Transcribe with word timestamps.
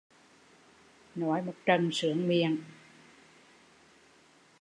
Nói 1.15 1.41
một 1.41 1.53
trận 1.65 1.89
sướng 1.93 2.27
miệng 2.27 2.57